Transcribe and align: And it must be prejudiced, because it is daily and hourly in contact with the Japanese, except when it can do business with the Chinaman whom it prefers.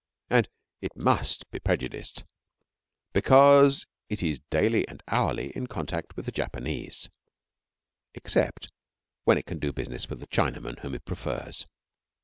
And 0.31 0.49
it 0.81 0.95
must 0.97 1.47
be 1.51 1.59
prejudiced, 1.59 2.23
because 3.13 3.85
it 4.09 4.23
is 4.23 4.39
daily 4.49 4.87
and 4.87 5.03
hourly 5.07 5.51
in 5.55 5.67
contact 5.67 6.15
with 6.15 6.25
the 6.25 6.31
Japanese, 6.31 7.11
except 8.15 8.71
when 9.25 9.37
it 9.37 9.45
can 9.45 9.59
do 9.59 9.71
business 9.71 10.09
with 10.09 10.19
the 10.19 10.25
Chinaman 10.25 10.79
whom 10.79 10.95
it 10.95 11.05
prefers. 11.05 11.67